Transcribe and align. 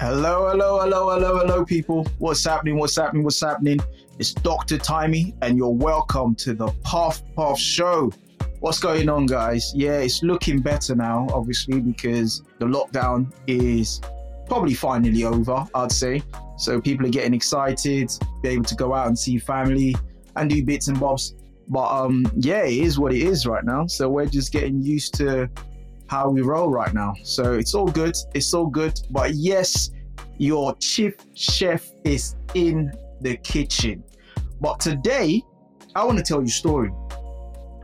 Hello, 0.00 0.48
hello, 0.48 0.80
hello, 0.80 1.10
hello, 1.10 1.36
hello, 1.40 1.62
people. 1.62 2.06
What's 2.16 2.42
happening? 2.42 2.78
What's 2.78 2.96
happening? 2.96 3.22
What's 3.22 3.38
happening? 3.38 3.78
It's 4.18 4.32
Dr. 4.32 4.78
Timey, 4.78 5.34
and 5.42 5.58
you're 5.58 5.68
welcome 5.68 6.34
to 6.36 6.54
the 6.54 6.68
Puff 6.82 7.22
Puff 7.34 7.58
Show. 7.58 8.10
What's 8.60 8.78
going 8.78 9.10
on, 9.10 9.26
guys? 9.26 9.74
Yeah, 9.74 9.98
it's 9.98 10.22
looking 10.22 10.60
better 10.60 10.94
now, 10.94 11.28
obviously, 11.34 11.80
because 11.80 12.42
the 12.58 12.64
lockdown 12.64 13.30
is 13.46 14.00
probably 14.46 14.72
finally 14.72 15.24
over, 15.24 15.66
I'd 15.74 15.92
say. 15.92 16.22
So 16.56 16.80
people 16.80 17.04
are 17.04 17.10
getting 17.10 17.34
excited, 17.34 18.10
be 18.42 18.48
able 18.48 18.64
to 18.64 18.74
go 18.76 18.94
out 18.94 19.08
and 19.08 19.18
see 19.18 19.36
family 19.36 19.94
and 20.34 20.48
do 20.48 20.64
bits 20.64 20.88
and 20.88 20.98
bobs. 20.98 21.34
But 21.68 21.90
um, 21.90 22.24
yeah, 22.36 22.62
it 22.62 22.72
is 22.72 22.98
what 22.98 23.12
it 23.12 23.20
is 23.20 23.46
right 23.46 23.64
now. 23.64 23.86
So 23.86 24.08
we're 24.08 24.24
just 24.24 24.50
getting 24.50 24.80
used 24.80 25.12
to 25.16 25.50
how 26.10 26.28
we 26.28 26.40
roll 26.40 26.68
right 26.68 26.92
now. 26.92 27.14
So 27.22 27.54
it's 27.54 27.72
all 27.72 27.86
good. 27.86 28.16
It's 28.34 28.52
all 28.52 28.66
good. 28.66 29.00
But 29.10 29.34
yes, 29.34 29.90
your 30.38 30.74
chief 30.78 31.14
chef 31.34 31.88
is 32.04 32.34
in 32.54 32.92
the 33.20 33.36
kitchen. 33.36 34.02
But 34.60 34.80
today, 34.80 35.44
I 35.94 36.04
want 36.04 36.18
to 36.18 36.24
tell 36.24 36.40
you 36.40 36.46
a 36.46 36.48
story, 36.48 36.90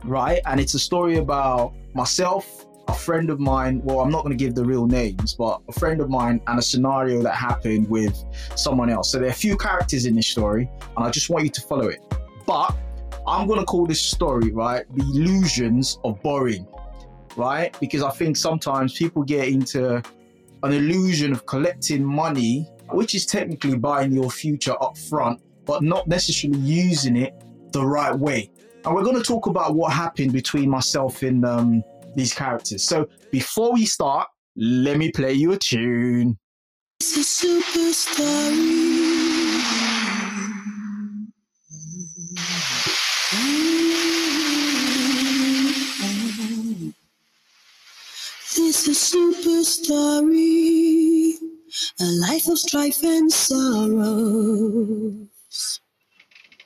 right? 0.03 0.41
And 0.45 0.59
it's 0.59 0.73
a 0.73 0.79
story 0.79 1.19
about 1.19 1.73
myself, 1.93 2.65
a 2.89 2.93
friend 2.93 3.29
of 3.29 3.39
mine. 3.39 3.81
Well, 3.81 4.01
I'm 4.01 4.11
not 4.11 4.25
going 4.25 4.37
to 4.37 4.43
give 4.43 4.55
the 4.55 4.65
real 4.65 4.87
names, 4.87 5.33
but 5.33 5.61
a 5.69 5.71
friend 5.71 6.01
of 6.01 6.09
mine 6.09 6.41
and 6.47 6.59
a 6.59 6.61
scenario 6.61 7.23
that 7.23 7.33
happened 7.33 7.89
with 7.89 8.21
someone 8.55 8.89
else. 8.89 9.09
So 9.09 9.19
there 9.19 9.27
are 9.27 9.31
a 9.31 9.43
few 9.45 9.55
characters 9.55 10.05
in 10.05 10.15
this 10.15 10.27
story, 10.27 10.69
and 10.97 11.05
I 11.05 11.09
just 11.11 11.29
want 11.29 11.45
you 11.45 11.49
to 11.49 11.61
follow 11.61 11.87
it. 11.87 12.01
But 12.45 12.75
I'm 13.25 13.47
going 13.47 13.59
to 13.59 13.65
call 13.65 13.85
this 13.85 14.01
story, 14.01 14.51
right? 14.51 14.85
The 14.93 15.03
illusions 15.03 15.97
of 16.03 16.21
borrowing 16.21 16.67
right? 17.37 17.77
Because 17.79 18.03
I 18.03 18.09
think 18.09 18.35
sometimes 18.35 18.93
people 18.93 19.23
get 19.23 19.47
into 19.47 20.01
an 20.63 20.73
illusion 20.73 21.31
of 21.31 21.45
collecting 21.45 22.03
money, 22.03 22.67
which 22.89 23.15
is 23.15 23.25
technically 23.25 23.77
buying 23.77 24.11
your 24.11 24.29
future 24.29 24.75
up 24.81 24.97
front, 24.97 25.39
but 25.65 25.83
not 25.83 26.07
necessarily 26.07 26.59
using 26.59 27.15
it 27.15 27.33
the 27.71 27.85
right 27.85 28.15
way. 28.15 28.49
And 28.83 28.95
we're 28.95 29.03
going 29.03 29.17
to 29.17 29.23
talk 29.23 29.47
about 29.47 29.75
what 29.75 29.93
happened 29.93 30.33
between 30.33 30.69
myself 30.69 31.21
and 31.21 31.45
um, 31.45 31.83
these 32.15 32.33
characters. 32.33 32.83
So 32.83 33.07
before 33.31 33.73
we 33.73 33.85
start, 33.85 34.27
let 34.55 34.97
me 34.97 35.11
play 35.11 35.33
you 35.33 35.51
a 35.51 35.57
tune. 35.57 36.37
It's 36.99 37.17
a 37.17 37.45
superstar. 37.45 38.97
It's 48.59 48.87
a 48.87 48.95
super 48.95 49.63
story, 49.83 51.35
a 51.99 52.05
life 52.05 52.47
of 52.47 52.57
strife 52.57 53.03
and 53.03 53.31
sorrows. 53.31 55.27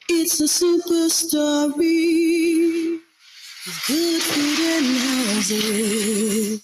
It's 0.10 0.40
a 0.40 0.48
super 0.48 1.10
story 1.10 3.00
of 3.68 3.84
good 3.88 4.22
food 4.22 4.60
and 4.76 4.86
houses. 4.98 6.64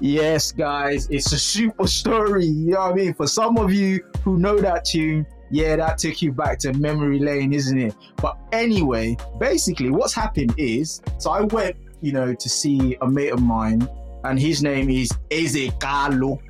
Yes, 0.00 0.52
guys, 0.52 1.06
it's 1.10 1.32
a 1.32 1.38
super 1.38 1.86
story. 1.86 2.46
You 2.46 2.72
know 2.72 2.80
what 2.80 2.92
I 2.92 2.94
mean? 2.94 3.14
For 3.14 3.26
some 3.26 3.58
of 3.58 3.72
you 3.72 4.00
who 4.22 4.38
know 4.38 4.58
that 4.58 4.86
tune, 4.86 5.26
yeah, 5.50 5.76
that 5.76 5.98
took 5.98 6.22
you 6.22 6.32
back 6.32 6.58
to 6.60 6.72
memory 6.72 7.18
lane, 7.18 7.52
isn't 7.52 7.78
it? 7.78 7.94
But 8.16 8.38
anyway, 8.52 9.16
basically, 9.38 9.90
what's 9.90 10.14
happened 10.14 10.54
is 10.56 11.02
so 11.18 11.30
I 11.30 11.42
went, 11.42 11.76
you 12.00 12.12
know, 12.12 12.34
to 12.34 12.48
see 12.48 12.96
a 13.02 13.06
mate 13.06 13.32
of 13.32 13.42
mine 13.42 13.86
and 14.24 14.38
his 14.38 14.62
name 14.62 14.90
is 14.90 15.10
Ezekalu. 15.30 16.18
Do 16.18 16.26
you 16.26 16.28
know 16.28 16.40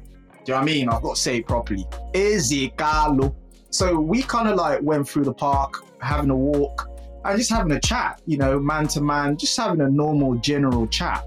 what 0.47 0.51
I 0.55 0.65
mean? 0.65 0.89
I've 0.89 1.03
got 1.03 1.17
to 1.17 1.21
say 1.21 1.39
it 1.39 1.47
properly. 1.47 1.85
Ezekalu. 2.13 3.35
So 3.71 3.99
we 3.99 4.23
kind 4.23 4.49
of 4.49 4.57
like 4.57 4.81
went 4.83 5.09
through 5.09 5.25
the 5.25 5.35
park, 5.35 5.85
having 6.01 6.31
a 6.31 6.37
walk, 6.37 6.89
and 7.25 7.39
just 7.39 7.51
having 7.51 7.73
a 7.73 7.81
chat, 7.81 8.21
you 8.27 8.37
know, 8.37 8.61
man 8.61 8.87
to 8.89 9.01
man, 9.01 9.37
just 9.37 9.57
having 9.57 9.81
a 9.81 9.91
normal 9.91 10.37
general 10.37 10.87
chat. 10.87 11.25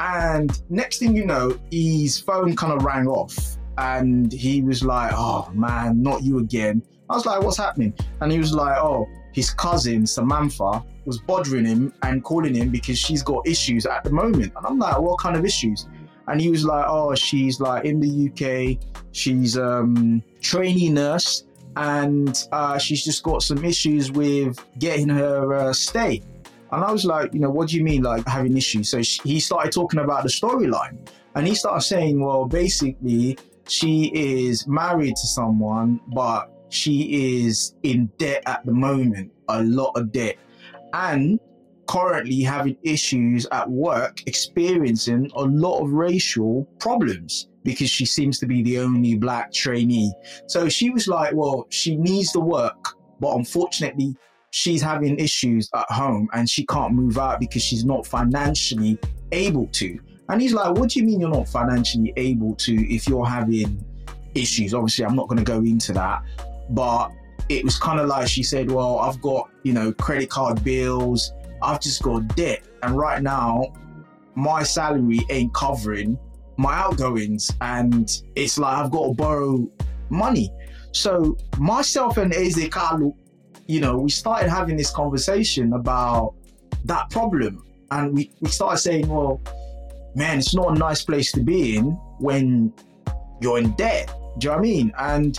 And 0.00 0.60
next 0.70 0.98
thing 0.98 1.14
you 1.16 1.26
know, 1.26 1.58
his 1.70 2.18
phone 2.18 2.56
kind 2.56 2.72
of 2.72 2.84
rang 2.84 3.06
off 3.06 3.56
and 3.78 4.32
he 4.32 4.62
was 4.62 4.84
like, 4.84 5.12
Oh 5.14 5.50
man, 5.52 6.02
not 6.02 6.22
you 6.22 6.38
again. 6.38 6.82
I 7.10 7.14
was 7.14 7.26
like, 7.26 7.42
What's 7.42 7.58
happening? 7.58 7.94
And 8.20 8.30
he 8.32 8.38
was 8.38 8.52
like, 8.52 8.78
Oh, 8.78 9.08
his 9.32 9.50
cousin 9.50 10.06
Samantha 10.06 10.84
was 11.04 11.18
bothering 11.20 11.64
him 11.64 11.92
and 12.02 12.24
calling 12.24 12.54
him 12.54 12.70
because 12.70 12.98
she's 12.98 13.22
got 13.22 13.46
issues 13.46 13.86
at 13.86 14.02
the 14.04 14.10
moment. 14.10 14.52
And 14.56 14.66
I'm 14.66 14.78
like, 14.78 14.98
what 14.98 15.18
kind 15.20 15.36
of 15.36 15.44
issues? 15.44 15.86
And 16.26 16.40
he 16.40 16.50
was 16.50 16.64
like, 16.64 16.84
oh, 16.88 17.14
she's 17.14 17.60
like 17.60 17.84
in 17.84 18.00
the 18.00 18.28
UK, 18.28 18.78
she's 19.12 19.56
um 19.56 20.22
trainee 20.40 20.90
nurse, 20.90 21.44
and 21.76 22.48
uh, 22.52 22.78
she's 22.78 23.04
just 23.04 23.22
got 23.22 23.42
some 23.42 23.64
issues 23.64 24.10
with 24.10 24.62
getting 24.78 25.08
her 25.08 25.54
uh, 25.54 25.72
stay. 25.72 26.20
And 26.70 26.84
I 26.84 26.90
was 26.92 27.06
like, 27.06 27.32
you 27.32 27.40
know, 27.40 27.48
what 27.48 27.68
do 27.68 27.76
you 27.76 27.84
mean, 27.84 28.02
like 28.02 28.26
having 28.26 28.56
issues? 28.56 28.90
So 28.90 29.00
she, 29.00 29.20
he 29.22 29.40
started 29.40 29.72
talking 29.72 30.00
about 30.00 30.24
the 30.24 30.28
storyline, 30.28 30.98
and 31.34 31.46
he 31.46 31.54
started 31.54 31.80
saying, 31.82 32.20
well, 32.20 32.44
basically, 32.44 33.38
she 33.68 34.10
is 34.12 34.66
married 34.66 35.14
to 35.16 35.26
someone, 35.26 36.00
but 36.08 36.57
she 36.70 37.42
is 37.42 37.74
in 37.82 38.06
debt 38.18 38.42
at 38.46 38.64
the 38.64 38.72
moment, 38.72 39.32
a 39.48 39.62
lot 39.62 39.92
of 39.96 40.12
debt 40.12 40.36
and 40.92 41.38
currently 41.88 42.42
having 42.42 42.76
issues 42.82 43.46
at 43.50 43.68
work, 43.68 44.22
experiencing 44.26 45.30
a 45.34 45.42
lot 45.42 45.80
of 45.80 45.92
racial 45.92 46.64
problems 46.78 47.48
because 47.64 47.90
she 47.90 48.04
seems 48.04 48.38
to 48.38 48.46
be 48.46 48.62
the 48.62 48.78
only 48.78 49.14
black 49.16 49.52
trainee. 49.52 50.12
So 50.46 50.68
she 50.68 50.90
was 50.90 51.08
like, 51.08 51.34
well, 51.34 51.66
she 51.70 51.96
needs 51.96 52.32
the 52.32 52.40
work, 52.40 52.76
but 53.20 53.34
unfortunately, 53.34 54.16
she's 54.50 54.82
having 54.82 55.18
issues 55.18 55.68
at 55.74 55.90
home 55.90 56.28
and 56.32 56.48
she 56.48 56.64
can't 56.66 56.92
move 56.92 57.18
out 57.18 57.40
because 57.40 57.62
she's 57.62 57.84
not 57.84 58.06
financially 58.06 58.98
able 59.32 59.66
to. 59.68 59.98
And 60.28 60.42
he's 60.42 60.52
like, 60.52 60.74
what 60.76 60.90
do 60.90 61.00
you 61.00 61.06
mean 61.06 61.20
you're 61.20 61.30
not 61.30 61.48
financially 61.48 62.12
able 62.16 62.54
to 62.56 62.74
if 62.94 63.08
you're 63.08 63.26
having 63.26 63.82
issues? 64.34 64.74
Obviously, 64.74 65.06
I'm 65.06 65.16
not 65.16 65.28
going 65.28 65.42
to 65.42 65.44
go 65.44 65.58
into 65.58 65.94
that, 65.94 66.22
but 66.70 67.10
it 67.48 67.64
was 67.64 67.78
kind 67.78 68.00
of 68.00 68.08
like 68.08 68.28
she 68.28 68.42
said, 68.42 68.70
Well, 68.70 68.98
I've 68.98 69.20
got, 69.22 69.50
you 69.62 69.72
know, 69.72 69.92
credit 69.92 70.30
card 70.30 70.62
bills, 70.64 71.32
I've 71.62 71.80
just 71.80 72.02
got 72.02 72.34
debt. 72.36 72.66
And 72.82 72.96
right 72.96 73.22
now, 73.22 73.72
my 74.34 74.62
salary 74.62 75.20
ain't 75.30 75.52
covering 75.54 76.18
my 76.56 76.74
outgoings. 76.74 77.50
And 77.60 78.10
it's 78.36 78.58
like 78.58 78.76
I've 78.76 78.90
got 78.90 79.08
to 79.08 79.14
borrow 79.14 79.70
money. 80.10 80.52
So 80.92 81.36
myself 81.58 82.16
and 82.18 82.34
Eze 82.34 82.68
you 83.66 83.80
know, 83.80 83.98
we 83.98 84.10
started 84.10 84.48
having 84.48 84.76
this 84.76 84.90
conversation 84.90 85.74
about 85.74 86.34
that 86.84 87.10
problem. 87.10 87.64
And 87.90 88.14
we, 88.14 88.30
we 88.40 88.48
started 88.48 88.78
saying, 88.78 89.08
well, 89.08 89.40
man, 90.14 90.38
it's 90.38 90.54
not 90.54 90.74
a 90.74 90.78
nice 90.78 91.04
place 91.04 91.32
to 91.32 91.40
be 91.40 91.76
in 91.76 91.90
when 92.18 92.72
you're 93.40 93.58
in 93.58 93.72
debt. 93.72 94.08
Do 94.38 94.46
you 94.46 94.50
know 94.50 94.56
what 94.56 94.58
I 94.58 94.62
mean? 94.62 94.92
And 94.98 95.38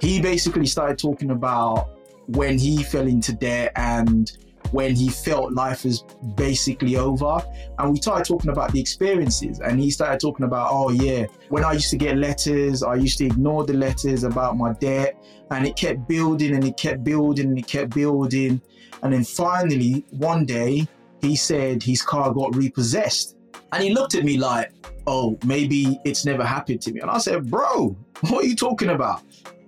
he 0.00 0.20
basically 0.20 0.66
started 0.66 0.98
talking 0.98 1.30
about 1.30 1.90
when 2.26 2.58
he 2.58 2.82
fell 2.82 3.06
into 3.06 3.32
debt 3.32 3.72
and 3.76 4.32
when 4.72 4.94
he 4.94 5.08
felt 5.08 5.52
life 5.52 5.84
was 5.84 6.02
basically 6.34 6.96
over. 6.96 7.38
And 7.78 7.92
we 7.92 7.98
started 7.98 8.26
talking 8.26 8.50
about 8.50 8.72
the 8.72 8.80
experiences. 8.80 9.60
And 9.60 9.80
he 9.80 9.90
started 9.90 10.20
talking 10.20 10.44
about, 10.44 10.68
oh, 10.70 10.90
yeah, 10.90 11.26
when 11.48 11.64
I 11.64 11.72
used 11.72 11.90
to 11.90 11.96
get 11.96 12.16
letters, 12.16 12.82
I 12.82 12.96
used 12.96 13.18
to 13.18 13.26
ignore 13.26 13.64
the 13.64 13.74
letters 13.74 14.24
about 14.24 14.56
my 14.56 14.72
debt. 14.74 15.16
And 15.50 15.66
it 15.66 15.76
kept 15.76 16.08
building 16.08 16.54
and 16.54 16.64
it 16.64 16.76
kept 16.76 17.04
building 17.04 17.46
and 17.46 17.58
it 17.58 17.66
kept 17.66 17.94
building. 17.94 18.60
And 19.02 19.12
then 19.12 19.24
finally, 19.24 20.04
one 20.10 20.44
day, 20.44 20.88
he 21.20 21.36
said 21.36 21.82
his 21.82 22.02
car 22.02 22.32
got 22.32 22.54
repossessed. 22.54 23.36
And 23.72 23.82
he 23.82 23.92
looked 23.92 24.14
at 24.14 24.24
me 24.24 24.36
like, 24.36 24.72
oh, 25.06 25.38
maybe 25.44 26.00
it's 26.04 26.24
never 26.24 26.44
happened 26.44 26.82
to 26.82 26.92
me. 26.92 27.00
And 27.00 27.10
I 27.10 27.18
said, 27.18 27.50
bro, 27.50 27.96
what 28.20 28.44
are 28.44 28.46
you 28.46 28.56
talking 28.56 28.90
about? 28.90 29.22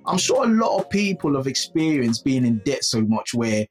I'm 0.08 0.19
sure 0.19 0.44
a 0.44 0.49
lot 0.49 0.78
of 0.78 0.88
people 0.88 1.37
have 1.37 1.46
experienced 1.46 2.25
being 2.25 2.46
in 2.46 2.58
debt 2.64 2.82
so 2.82 3.02
much 3.02 3.34
where 3.34 3.66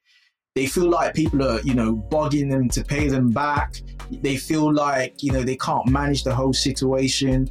they 0.56 0.68
feel 0.68 0.90
like 0.90 1.16
people 1.16 1.44
are, 1.44 1.60
you 1.62 1.74
know, 1.74 1.96
bugging 2.12 2.50
them 2.50 2.70
to 2.70 2.84
pay 2.84 3.08
them 3.08 3.32
back. 3.32 3.76
They 4.12 4.38
feel 4.38 4.72
like, 4.72 5.24
you 5.24 5.32
know, 5.32 5.42
they 5.42 5.56
can't 5.56 5.88
manage 5.88 6.24
the 6.24 6.34
whole 6.34 6.54
situation. 6.54 7.50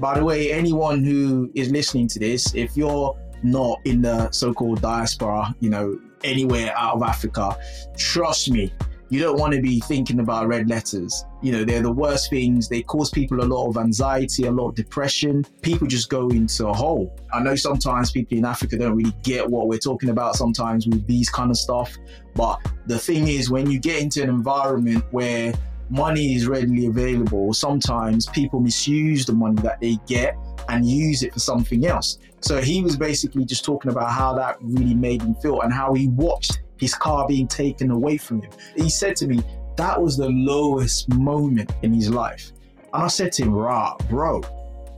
By 0.00 0.18
the 0.18 0.24
way, 0.24 0.52
anyone 0.52 1.04
who 1.04 1.50
is 1.54 1.70
listening 1.70 2.08
to 2.08 2.18
this, 2.18 2.54
if 2.54 2.76
you're 2.76 3.16
not 3.44 3.80
in 3.84 4.02
the 4.02 4.30
so 4.32 4.52
called 4.52 4.80
diaspora, 4.80 5.54
you 5.60 5.70
know, 5.70 5.98
anywhere 6.24 6.74
out 6.76 6.96
of 6.96 7.02
Africa, 7.02 7.56
trust 7.96 8.50
me, 8.50 8.72
you 9.10 9.20
don't 9.20 9.38
want 9.38 9.52
to 9.52 9.60
be 9.60 9.80
thinking 9.80 10.20
about 10.20 10.48
red 10.48 10.68
letters. 10.68 11.24
You 11.42 11.52
know, 11.52 11.64
they're 11.64 11.82
the 11.82 11.92
worst 11.92 12.30
things. 12.30 12.68
They 12.68 12.82
cause 12.82 13.10
people 13.10 13.40
a 13.40 13.44
lot 13.44 13.68
of 13.68 13.76
anxiety, 13.76 14.44
a 14.44 14.50
lot 14.50 14.70
of 14.70 14.74
depression. 14.74 15.44
People 15.62 15.86
just 15.86 16.08
go 16.08 16.28
into 16.30 16.68
a 16.68 16.72
hole. 16.72 17.14
I 17.32 17.42
know 17.42 17.54
sometimes 17.54 18.10
people 18.10 18.38
in 18.38 18.44
Africa 18.44 18.78
don't 18.78 18.96
really 18.96 19.14
get 19.22 19.48
what 19.48 19.68
we're 19.68 19.78
talking 19.78 20.10
about 20.10 20.36
sometimes 20.36 20.86
with 20.86 21.06
these 21.06 21.28
kind 21.28 21.50
of 21.50 21.56
stuff. 21.56 21.94
But 22.34 22.60
the 22.86 22.98
thing 22.98 23.28
is, 23.28 23.50
when 23.50 23.70
you 23.70 23.78
get 23.78 24.02
into 24.02 24.22
an 24.22 24.28
environment 24.28 25.04
where 25.10 25.52
money 25.90 26.34
is 26.34 26.46
readily 26.46 26.86
available, 26.86 27.52
sometimes 27.52 28.26
people 28.26 28.60
misuse 28.60 29.26
the 29.26 29.32
money 29.32 29.60
that 29.62 29.80
they 29.80 29.98
get 30.06 30.36
and 30.68 30.88
use 30.88 31.22
it 31.22 31.32
for 31.32 31.40
something 31.40 31.86
else. 31.86 32.18
So 32.40 32.60
he 32.60 32.82
was 32.82 32.96
basically 32.96 33.44
just 33.44 33.64
talking 33.64 33.90
about 33.90 34.10
how 34.10 34.34
that 34.34 34.56
really 34.60 34.94
made 34.94 35.22
him 35.22 35.34
feel 35.36 35.60
and 35.62 35.72
how 35.72 35.94
he 35.94 36.08
watched 36.08 36.60
his 36.84 36.94
car 36.94 37.26
being 37.26 37.48
taken 37.48 37.90
away 37.90 38.18
from 38.18 38.42
him. 38.42 38.50
He 38.76 38.90
said 38.90 39.16
to 39.16 39.26
me, 39.26 39.42
that 39.76 40.00
was 40.00 40.18
the 40.18 40.28
lowest 40.28 41.08
moment 41.14 41.72
in 41.82 41.94
his 41.94 42.10
life. 42.10 42.52
And 42.92 43.04
I 43.04 43.08
said 43.08 43.32
to 43.32 43.44
him, 43.44 43.54
rah, 43.54 43.96
bro, 44.10 44.42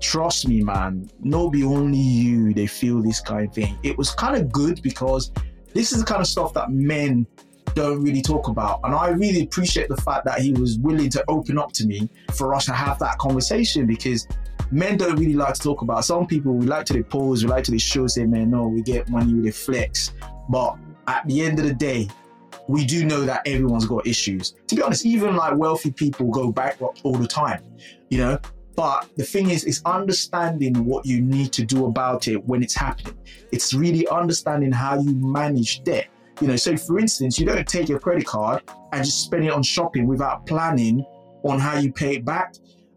trust 0.00 0.48
me, 0.48 0.62
man, 0.62 1.08
no 1.20 1.48
be 1.48 1.62
only 1.62 1.98
you, 1.98 2.52
they 2.52 2.66
feel 2.66 3.00
this 3.00 3.20
kind 3.20 3.46
of 3.46 3.54
thing. 3.54 3.78
It 3.84 3.96
was 3.96 4.10
kind 4.10 4.34
of 4.34 4.50
good 4.50 4.82
because 4.82 5.30
this 5.74 5.92
is 5.92 6.00
the 6.00 6.04
kind 6.04 6.20
of 6.20 6.26
stuff 6.26 6.52
that 6.54 6.72
men 6.72 7.24
don't 7.74 8.02
really 8.02 8.22
talk 8.22 8.48
about. 8.48 8.80
And 8.82 8.92
I 8.92 9.10
really 9.10 9.42
appreciate 9.42 9.88
the 9.88 9.96
fact 9.98 10.24
that 10.24 10.40
he 10.40 10.52
was 10.54 10.76
willing 10.78 11.10
to 11.10 11.24
open 11.28 11.56
up 11.56 11.70
to 11.74 11.86
me 11.86 12.08
for 12.34 12.52
us 12.52 12.64
to 12.66 12.72
have 12.72 12.98
that 12.98 13.16
conversation 13.18 13.86
because 13.86 14.26
men 14.72 14.96
don't 14.96 15.16
really 15.16 15.34
like 15.34 15.54
to 15.54 15.60
talk 15.60 15.82
about. 15.82 16.04
Some 16.04 16.26
people 16.26 16.52
we 16.52 16.66
like 16.66 16.86
to 16.86 17.04
pose, 17.04 17.44
we 17.44 17.50
like 17.50 17.62
to 17.64 17.70
the 17.70 17.78
show, 17.78 18.08
say, 18.08 18.26
man, 18.26 18.50
no, 18.50 18.66
we 18.66 18.82
get 18.82 19.08
money 19.08 19.32
with 19.34 19.46
a 19.46 19.52
flex. 19.52 20.12
But 20.48 20.76
at 21.08 21.26
the 21.26 21.43
end 21.43 21.58
of 21.58 21.67
the 21.67 21.75
day, 21.75 22.08
we 22.69 22.85
do 22.85 23.05
know 23.05 23.23
that 23.23 23.43
everyone's 23.47 23.87
got 23.87 24.06
issues. 24.06 24.55
To 24.67 24.75
be 24.75 24.82
honest, 24.82 25.06
even 25.06 25.37
like 25.37 25.56
wealthy 25.56 25.93
people 25.93 26.31
go 26.31 26.50
bankrupt 26.50 27.03
all 27.05 27.14
the 27.14 27.26
time, 27.26 27.62
you 28.11 28.19
know. 28.19 28.38
But 28.75 29.08
the 29.17 29.25
thing 29.25 29.50
is, 29.50 29.64
it's 29.64 29.81
understanding 29.87 30.85
what 30.85 31.06
you 31.06 31.23
need 31.23 31.53
to 31.55 31.64
do 31.64 31.87
about 31.87 32.29
it 32.29 32.44
when 32.44 32.62
it's 32.62 32.75
happening. 32.75 33.17
It's 33.50 33.73
really 33.73 34.06
understanding 34.08 34.70
how 34.70 35.00
you 35.00 35.14
manage 35.14 35.82
debt. 35.82 36.08
You 36.43 36.49
know, 36.49 36.56
so 36.56 36.76
for 36.76 36.99
instance, 36.99 37.38
you 37.38 37.47
don't 37.47 37.67
take 37.67 37.88
your 37.88 37.99
credit 37.99 38.26
card 38.26 38.62
and 38.93 39.03
just 39.03 39.25
spend 39.25 39.44
it 39.44 39.50
on 39.50 39.62
shopping 39.62 40.06
without 40.06 40.44
planning 40.44 41.03
on 41.43 41.58
how 41.58 41.79
you 41.79 41.91
pay 41.91 42.17
it 42.17 42.25
back. 42.26 42.55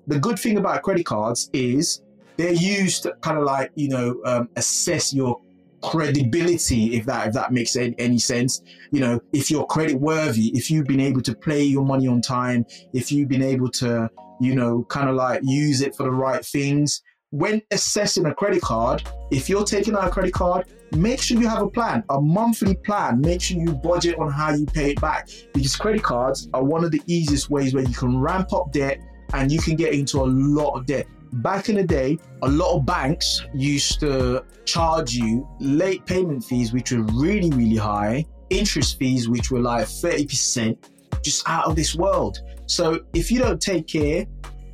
The 0.08 0.20
good 0.20 0.38
thing 0.38 0.58
about 0.58 0.82
credit 0.84 1.06
cards 1.06 1.50
is 1.54 2.02
they're 2.36 2.52
used 2.52 3.04
to 3.04 3.14
kind 3.22 3.38
of 3.38 3.46
like, 3.46 3.72
you 3.76 3.88
know, 3.88 4.20
um, 4.26 4.50
assess 4.58 5.14
your 5.14 5.40
credibility 5.82 6.96
if 6.96 7.06
that 7.06 7.28
if 7.28 7.34
that 7.34 7.52
makes 7.52 7.76
any 7.76 8.20
sense. 8.20 8.62
You 8.92 9.00
know 9.02 9.20
if 9.34 9.50
you're 9.52 9.66
credit 9.66 10.00
worthy 10.00 10.48
if 10.58 10.70
you've 10.70 10.88
been 10.88 11.00
able 11.00 11.22
to 11.22 11.36
play 11.36 11.64
your 11.64 11.86
money 11.86 12.08
on 12.08 12.22
time 12.22 12.66
if 12.94 13.12
you've 13.12 13.30
been 13.30 13.44
able 13.44 13.70
to 13.72 14.10
you 14.40 14.56
know 14.56 14.86
kind 14.90 15.10
of 15.10 15.16
like 15.16 15.42
use 15.44 15.82
it 15.82 15.96
for 15.96 16.04
the 16.04 16.12
right 16.12 16.46
things 16.46 17.02
when 17.32 17.62
assessing 17.72 18.26
a 18.26 18.34
credit 18.34 18.62
card 18.62 19.04
if 19.32 19.48
you're 19.48 19.64
taking 19.64 19.94
out 19.96 20.08
a 20.08 20.10
credit 20.10 20.34
card 20.34 20.66
make 20.96 21.22
sure 21.22 21.40
you 21.40 21.48
have 21.48 21.62
a 21.62 21.70
plan 21.70 22.04
a 22.10 22.20
monthly 22.20 22.76
plan. 22.76 23.22
Make 23.22 23.42
sure 23.42 23.58
you 23.58 23.74
budget 23.74 24.18
on 24.18 24.32
how 24.32 24.54
you 24.54 24.66
pay 24.66 24.92
it 24.92 25.02
back 25.02 25.30
because 25.54 25.76
credit 25.76 26.04
cards 26.04 26.50
are 26.54 26.64
one 26.64 26.84
of 26.84 26.92
the 26.92 27.02
easiest 27.08 27.50
ways 27.50 27.74
where 27.74 27.84
you 27.84 27.94
can 27.94 28.20
ramp 28.20 28.54
up 28.54 28.72
debt 28.72 29.00
and 29.34 29.52
you 29.52 29.60
can 29.60 29.76
get 29.76 29.94
into 29.94 30.18
a 30.20 30.26
lot 30.26 30.72
of 30.72 30.86
debt 30.86 31.06
back 31.34 31.70
in 31.70 31.76
the 31.76 31.84
day, 31.84 32.18
a 32.42 32.50
lot 32.50 32.76
of 32.76 32.86
banks 32.86 33.44
used 33.54 34.00
to 34.02 34.44
charge 34.66 35.14
you 35.14 35.48
late 35.60 36.06
payment 36.06 36.44
fees, 36.44 36.74
which 36.74 36.92
were 36.92 37.04
really, 37.14 37.50
really 37.52 37.76
high, 37.76 38.26
interest 38.50 38.98
fees, 38.98 39.30
which 39.30 39.52
were 39.52 39.60
like 39.60 39.86
30%, 39.86 40.78
just 41.22 41.48
out 41.48 41.66
of 41.66 41.76
this 41.76 41.96
world. 41.96 42.40
So 42.66 43.02
if 43.14 43.32
you 43.32 43.40
don't 43.40 43.62
take 43.62 43.88
care, 43.88 44.26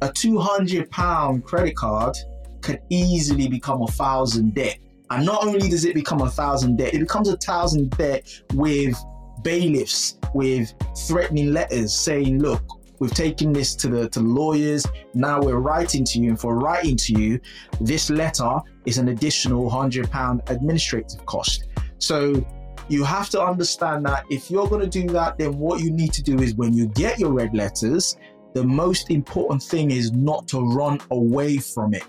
a 0.02 0.12
200 0.12 0.90
pound 0.92 1.44
credit 1.46 1.76
card 1.76 2.16
could 2.62 2.82
easily 2.90 3.48
become 3.48 3.82
a 3.84 3.88
thousand 3.88 4.56
debt. 4.56 4.78
And 5.12 5.26
not 5.26 5.46
only 5.46 5.70
does 5.70 5.86
it 5.86 5.94
become 5.94 6.22
a 6.22 6.30
thousand 6.30 6.78
debt, 6.78 6.94
it 6.94 7.00
becomes 7.00 7.30
a 7.30 7.38
thousand 7.38 7.92
debt 7.92 8.28
with 8.54 8.96
bailiffs, 9.44 10.18
with 10.34 10.74
threatening 11.08 11.54
letters 11.54 11.96
saying, 11.96 12.40
look, 12.40 12.64
We've 13.00 13.14
taken 13.14 13.52
this 13.52 13.76
to 13.76 13.88
the 13.88 14.10
to 14.10 14.20
lawyers. 14.20 14.86
Now 15.14 15.42
we're 15.42 15.58
writing 15.58 16.06
to 16.06 16.20
you, 16.20 16.30
and 16.30 16.40
for 16.40 16.58
writing 16.58 16.96
to 16.98 17.14
you, 17.14 17.40
this 17.82 18.10
letter 18.10 18.60
is 18.86 18.98
an 18.98 19.10
additional 19.10 19.70
hundred 19.70 20.10
pound 20.12 20.42
administrative 20.48 21.26
cost. 21.26 21.68
So 21.98 22.46
you 22.88 23.04
have 23.04 23.30
to 23.32 23.42
understand 23.42 24.06
that 24.06 24.26
if 24.30 24.52
you're 24.52 24.68
going 24.68 24.82
to 24.82 25.02
do 25.02 25.08
that, 25.10 25.38
then 25.38 25.58
what 25.58 25.82
you 25.82 25.92
need 25.92 26.14
to 26.14 26.24
do 26.24 26.40
is 26.40 26.56
when 26.56 26.74
you 26.74 26.88
get 26.88 27.20
your 27.20 27.32
red 27.32 27.56
letters, 27.56 28.16
the 28.54 28.64
most 28.64 29.10
important 29.10 29.62
thing 29.62 29.92
is 29.92 30.12
not 30.12 30.48
to 30.50 30.62
run 30.62 31.00
away 31.12 31.58
from 31.58 31.94
it. 31.94 32.04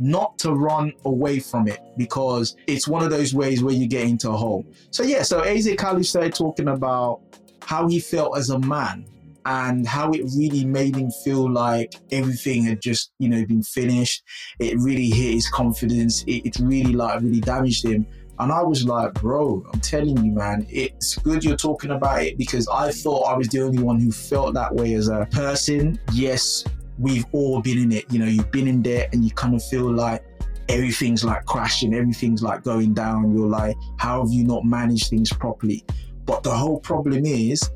Not 0.00 0.38
to 0.38 0.52
run 0.52 0.92
away 1.04 1.38
from 1.38 1.68
it 1.68 1.78
because 1.96 2.56
it's 2.66 2.88
one 2.88 3.04
of 3.04 3.10
those 3.10 3.32
ways 3.32 3.62
where 3.62 3.74
you 3.74 3.86
get 3.86 4.04
into 4.04 4.28
a 4.30 4.36
hole. 4.36 4.66
So, 4.90 5.04
yeah, 5.04 5.22
so 5.22 5.40
Kalu 5.42 6.04
started 6.04 6.34
talking 6.34 6.68
about 6.68 7.20
how 7.62 7.86
he 7.86 8.00
felt 8.00 8.36
as 8.36 8.50
a 8.50 8.58
man 8.58 9.06
and 9.46 9.86
how 9.86 10.10
it 10.12 10.22
really 10.36 10.64
made 10.64 10.96
him 10.96 11.10
feel 11.22 11.50
like 11.50 11.94
everything 12.10 12.64
had 12.64 12.80
just, 12.80 13.12
you 13.18 13.28
know, 13.28 13.44
been 13.46 13.62
finished. 13.62 14.22
It 14.58 14.78
really 14.78 15.10
hit 15.10 15.34
his 15.34 15.48
confidence. 15.48 16.22
It, 16.26 16.46
it 16.46 16.58
really 16.60 16.92
like 16.92 17.20
really 17.20 17.40
damaged 17.40 17.84
him. 17.84 18.06
And 18.38 18.50
I 18.50 18.62
was 18.62 18.84
like, 18.84 19.14
bro, 19.14 19.64
I'm 19.72 19.80
telling 19.80 20.16
you, 20.24 20.32
man, 20.32 20.66
it's 20.68 21.16
good 21.18 21.44
you're 21.44 21.56
talking 21.56 21.92
about 21.92 22.22
it 22.22 22.36
because 22.36 22.66
I 22.68 22.90
thought 22.90 23.22
I 23.22 23.36
was 23.36 23.48
the 23.48 23.62
only 23.62 23.82
one 23.82 24.00
who 24.00 24.10
felt 24.10 24.54
that 24.54 24.74
way 24.74 24.94
as 24.94 25.08
a 25.08 25.26
person. 25.30 26.00
Yes, 26.12 26.64
we've 26.98 27.24
all 27.32 27.60
been 27.60 27.78
in 27.78 27.92
it. 27.92 28.06
You 28.10 28.18
know, 28.18 28.26
you've 28.26 28.50
been 28.50 28.66
in 28.66 28.82
there 28.82 29.08
and 29.12 29.24
you 29.24 29.30
kind 29.30 29.54
of 29.54 29.62
feel 29.62 29.92
like 29.92 30.24
everything's 30.68 31.24
like 31.24 31.44
crashing, 31.44 31.94
everything's 31.94 32.42
like 32.42 32.64
going 32.64 32.94
down. 32.94 33.36
You're 33.36 33.48
like, 33.48 33.76
how 33.98 34.22
have 34.22 34.32
you 34.32 34.44
not 34.44 34.64
managed 34.64 35.10
things 35.10 35.32
properly? 35.32 35.84
But 36.24 36.42
the 36.42 36.50
whole 36.50 36.80
problem 36.80 37.24
is, 37.26 37.70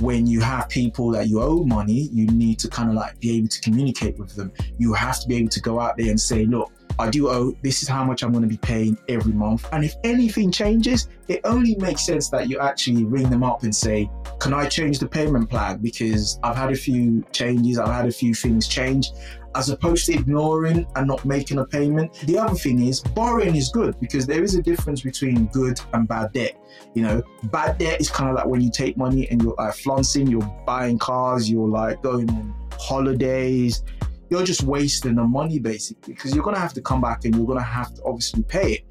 when 0.00 0.26
you 0.26 0.40
have 0.40 0.68
people 0.68 1.10
that 1.10 1.28
you 1.28 1.40
owe 1.42 1.64
money, 1.64 2.08
you 2.12 2.26
need 2.26 2.58
to 2.60 2.68
kind 2.68 2.88
of 2.88 2.94
like 2.94 3.18
be 3.20 3.36
able 3.36 3.48
to 3.48 3.60
communicate 3.60 4.18
with 4.18 4.34
them. 4.34 4.52
You 4.78 4.94
have 4.94 5.20
to 5.20 5.28
be 5.28 5.36
able 5.36 5.50
to 5.50 5.60
go 5.60 5.80
out 5.80 5.96
there 5.96 6.08
and 6.08 6.20
say, 6.20 6.44
look, 6.46 6.72
I 6.98 7.10
do 7.10 7.28
owe, 7.28 7.56
this 7.62 7.82
is 7.82 7.88
how 7.88 8.04
much 8.04 8.22
I'm 8.22 8.32
going 8.32 8.42
to 8.42 8.48
be 8.48 8.58
paying 8.58 8.98
every 9.08 9.32
month. 9.32 9.68
And 9.72 9.84
if 9.84 9.94
anything 10.04 10.50
changes, 10.52 11.08
it 11.28 11.40
only 11.44 11.74
makes 11.76 12.04
sense 12.04 12.28
that 12.30 12.48
you 12.48 12.58
actually 12.58 13.04
ring 13.04 13.30
them 13.30 13.42
up 13.42 13.62
and 13.62 13.74
say, 13.74 14.10
can 14.38 14.52
I 14.52 14.66
change 14.66 14.98
the 14.98 15.08
payment 15.08 15.48
plan? 15.48 15.78
Because 15.78 16.38
I've 16.42 16.56
had 16.56 16.72
a 16.72 16.76
few 16.76 17.24
changes, 17.32 17.78
I've 17.78 17.92
had 17.92 18.06
a 18.06 18.12
few 18.12 18.34
things 18.34 18.68
change 18.68 19.10
as 19.54 19.68
opposed 19.68 20.06
to 20.06 20.14
ignoring 20.14 20.86
and 20.96 21.06
not 21.06 21.24
making 21.24 21.58
a 21.58 21.64
payment. 21.64 22.12
The 22.24 22.38
other 22.38 22.54
thing 22.54 22.86
is 22.86 23.00
borrowing 23.00 23.54
is 23.54 23.68
good 23.68 23.98
because 24.00 24.26
there 24.26 24.42
is 24.42 24.54
a 24.54 24.62
difference 24.62 25.02
between 25.02 25.46
good 25.46 25.78
and 25.92 26.08
bad 26.08 26.32
debt. 26.32 26.56
You 26.94 27.02
know, 27.02 27.22
bad 27.44 27.78
debt 27.78 28.00
is 28.00 28.10
kind 28.10 28.30
of 28.30 28.36
like 28.36 28.46
when 28.46 28.60
you 28.60 28.70
take 28.70 28.96
money 28.96 29.28
and 29.28 29.42
you're 29.42 29.54
like 29.58 29.74
flaunting, 29.74 30.26
you're 30.26 30.62
buying 30.66 30.98
cars, 30.98 31.50
you're 31.50 31.68
like 31.68 32.02
going 32.02 32.30
on 32.30 32.54
holidays, 32.78 33.84
you're 34.32 34.44
just 34.44 34.62
wasting 34.62 35.14
the 35.14 35.22
money 35.22 35.58
basically 35.58 36.14
because 36.14 36.34
you're 36.34 36.42
gonna 36.42 36.58
have 36.58 36.72
to 36.72 36.80
come 36.80 37.02
back 37.02 37.26
and 37.26 37.36
you're 37.36 37.46
gonna 37.46 37.62
have 37.62 37.92
to 37.94 38.02
obviously 38.02 38.42
pay 38.42 38.72
it 38.72 38.84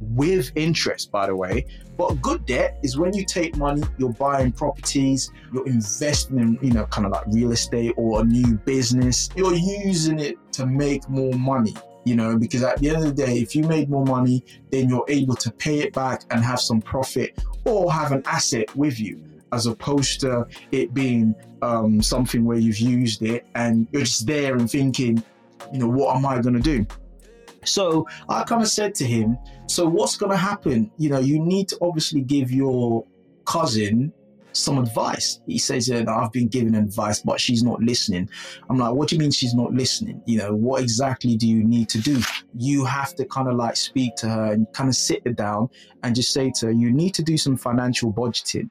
with 0.00 0.50
interest, 0.56 1.12
by 1.12 1.28
the 1.28 1.36
way. 1.36 1.64
But 1.96 2.20
good 2.20 2.44
debt 2.44 2.80
is 2.82 2.98
when 2.98 3.14
you 3.14 3.24
take 3.24 3.56
money, 3.56 3.84
you're 3.98 4.12
buying 4.14 4.50
properties, 4.50 5.30
you're 5.54 5.66
investing 5.68 6.40
in, 6.40 6.58
you 6.60 6.72
know, 6.72 6.86
kind 6.86 7.06
of 7.06 7.12
like 7.12 7.24
real 7.28 7.52
estate 7.52 7.94
or 7.96 8.22
a 8.22 8.24
new 8.24 8.56
business. 8.64 9.28
You're 9.36 9.54
using 9.54 10.18
it 10.18 10.38
to 10.54 10.66
make 10.66 11.08
more 11.08 11.34
money, 11.34 11.76
you 12.04 12.16
know, 12.16 12.36
because 12.36 12.64
at 12.64 12.78
the 12.78 12.88
end 12.88 12.96
of 12.96 13.04
the 13.04 13.26
day, 13.26 13.38
if 13.38 13.54
you 13.54 13.62
made 13.62 13.88
more 13.88 14.04
money, 14.04 14.44
then 14.72 14.88
you're 14.88 15.04
able 15.06 15.36
to 15.36 15.52
pay 15.52 15.78
it 15.80 15.92
back 15.92 16.24
and 16.32 16.42
have 16.42 16.58
some 16.58 16.82
profit 16.82 17.38
or 17.64 17.92
have 17.92 18.10
an 18.10 18.22
asset 18.26 18.74
with 18.74 18.98
you 18.98 19.22
as 19.52 19.66
opposed 19.66 20.20
to 20.20 20.46
it 20.72 20.94
being 20.94 21.34
um, 21.62 22.02
something 22.02 22.44
where 22.44 22.58
you've 22.58 22.78
used 22.78 23.22
it 23.22 23.46
and 23.54 23.86
you're 23.92 24.02
just 24.02 24.26
there 24.26 24.54
and 24.54 24.70
thinking, 24.70 25.22
you 25.72 25.78
know, 25.78 25.88
what 25.88 26.16
am 26.16 26.26
I 26.26 26.40
going 26.40 26.54
to 26.54 26.60
do? 26.60 26.86
So 27.64 28.06
I 28.28 28.42
kind 28.44 28.62
of 28.62 28.68
said 28.68 28.94
to 28.96 29.04
him, 29.04 29.38
So 29.66 29.86
what's 29.86 30.16
going 30.16 30.32
to 30.32 30.38
happen? 30.38 30.90
You 30.96 31.10
know, 31.10 31.18
you 31.18 31.38
need 31.38 31.68
to 31.68 31.78
obviously 31.82 32.22
give 32.22 32.50
your 32.50 33.04
cousin 33.44 34.12
some 34.52 34.78
advice. 34.78 35.40
He 35.46 35.58
says, 35.58 35.90
I've 35.90 36.32
been 36.32 36.48
giving 36.48 36.74
advice, 36.74 37.20
but 37.20 37.40
she's 37.40 37.62
not 37.62 37.80
listening. 37.80 38.28
I'm 38.68 38.78
like, 38.78 38.94
What 38.94 39.08
do 39.08 39.16
you 39.16 39.20
mean 39.20 39.30
she's 39.30 39.54
not 39.54 39.72
listening? 39.72 40.22
You 40.26 40.38
know, 40.38 40.54
what 40.54 40.82
exactly 40.82 41.36
do 41.36 41.46
you 41.46 41.62
need 41.62 41.88
to 41.90 42.00
do? 42.00 42.20
You 42.56 42.84
have 42.84 43.14
to 43.16 43.26
kind 43.26 43.48
of 43.48 43.56
like 43.56 43.76
speak 43.76 44.16
to 44.16 44.28
her 44.28 44.52
and 44.52 44.66
kind 44.72 44.88
of 44.88 44.96
sit 44.96 45.22
her 45.26 45.32
down 45.32 45.68
and 46.02 46.14
just 46.14 46.32
say 46.32 46.50
to 46.56 46.66
her, 46.66 46.72
You 46.72 46.90
need 46.90 47.14
to 47.14 47.22
do 47.22 47.36
some 47.36 47.56
financial 47.56 48.12
budgeting 48.12 48.70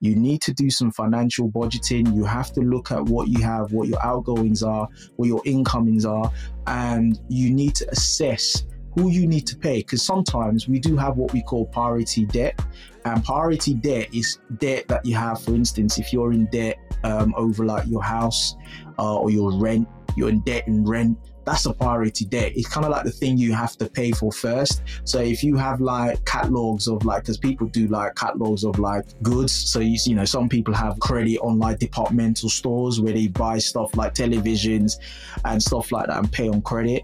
you 0.00 0.16
need 0.16 0.40
to 0.42 0.52
do 0.52 0.70
some 0.70 0.90
financial 0.90 1.50
budgeting. 1.50 2.14
You 2.14 2.24
have 2.24 2.52
to 2.52 2.60
look 2.60 2.90
at 2.90 3.04
what 3.04 3.28
you 3.28 3.42
have, 3.42 3.72
what 3.72 3.88
your 3.88 4.04
outgoings 4.04 4.62
are, 4.62 4.88
what 5.16 5.26
your 5.26 5.42
incomings 5.44 6.04
are, 6.04 6.32
and 6.66 7.20
you 7.28 7.50
need 7.52 7.74
to 7.76 7.90
assess 7.90 8.64
who 8.94 9.10
you 9.10 9.26
need 9.26 9.46
to 9.46 9.56
pay 9.56 9.78
because 9.78 10.02
sometimes 10.02 10.68
we 10.68 10.78
do 10.78 10.96
have 10.96 11.16
what 11.16 11.32
we 11.32 11.42
call 11.42 11.66
priority 11.66 12.24
debt 12.24 12.60
and 13.04 13.24
priority 13.24 13.74
debt 13.74 14.12
is 14.12 14.38
debt 14.58 14.86
that 14.88 15.04
you 15.04 15.14
have 15.14 15.40
for 15.40 15.54
instance 15.54 15.98
if 15.98 16.12
you're 16.12 16.32
in 16.32 16.46
debt 16.46 16.76
um, 17.04 17.32
over 17.36 17.64
like 17.64 17.86
your 17.86 18.02
house 18.02 18.56
uh, 18.98 19.16
or 19.16 19.30
your 19.30 19.52
rent 19.58 19.88
you're 20.16 20.28
in 20.28 20.40
debt 20.40 20.66
and 20.66 20.88
rent 20.88 21.18
that's 21.44 21.66
a 21.66 21.72
priority 21.72 22.24
debt. 22.26 22.52
It's 22.54 22.68
kind 22.68 22.84
of 22.84 22.92
like 22.92 23.04
the 23.04 23.10
thing 23.10 23.38
you 23.38 23.52
have 23.52 23.76
to 23.78 23.88
pay 23.88 24.12
for 24.12 24.30
first. 24.30 24.82
So 25.04 25.20
if 25.20 25.42
you 25.42 25.56
have 25.56 25.80
like 25.80 26.24
catalogs 26.24 26.86
of 26.86 27.04
like, 27.04 27.22
because 27.22 27.38
people 27.38 27.66
do 27.66 27.88
like 27.88 28.14
catalogs 28.14 28.64
of 28.64 28.78
like 28.78 29.04
goods. 29.22 29.52
So 29.52 29.80
you, 29.80 29.98
you 30.04 30.14
know, 30.14 30.24
some 30.24 30.48
people 30.48 30.74
have 30.74 30.98
credit 31.00 31.38
on 31.40 31.58
like 31.58 31.78
departmental 31.78 32.48
stores 32.48 33.00
where 33.00 33.12
they 33.12 33.28
buy 33.28 33.58
stuff 33.58 33.96
like 33.96 34.14
televisions 34.14 34.98
and 35.44 35.62
stuff 35.62 35.90
like 35.92 36.06
that 36.06 36.18
and 36.18 36.30
pay 36.30 36.48
on 36.48 36.62
credit. 36.62 37.02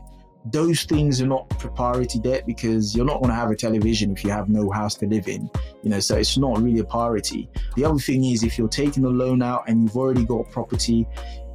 those 0.53 0.85
things 0.85 1.21
are 1.21 1.27
not 1.27 1.49
priority 1.75 2.21
debt 2.21 2.47
because 2.47 2.95
you're 2.95 3.05
not 3.05 3.19
going 3.21 3.31
to 3.31 3.35
have 3.35 3.51
a 3.51 3.57
television 3.57 4.13
if 4.13 4.23
you 4.23 4.31
have 4.31 4.49
no 4.49 4.71
house 4.71 4.95
to 4.95 5.07
live 5.07 5.27
in 5.27 5.51
you 5.83 5.91
know 5.91 5.99
so 5.99 6.17
it's 6.17 6.39
not 6.39 6.63
really 6.63 6.79
a 6.79 6.85
priority 6.85 7.49
the 7.75 7.85
other 7.85 7.99
thing 7.99 8.25
is 8.25 8.45
if 8.45 8.57
you're 8.57 8.69
taking 8.69 9.05
a 9.05 9.09
loan 9.09 9.43
out 9.43 9.65
and 9.67 9.83
you've 9.83 9.97
already 9.97 10.25
got 10.25 10.49
property 10.53 11.05